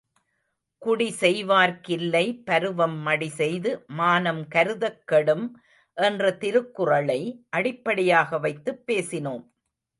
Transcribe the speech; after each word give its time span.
குடிசெய்வார்க் 0.81 1.81
கில்லை 1.81 2.23
பருவம் 2.45 2.95
மடிசெய்து 3.07 3.71
மானம் 3.93 4.47
கருதக் 4.47 5.03
கெடும் 5.05 5.45
என்ற 5.97 6.33
திருக்குறளை 6.35 7.21
அடிப்படையாக 7.49 8.39
வைத்துப் 8.39 8.83
பேசினோம். 8.87 9.45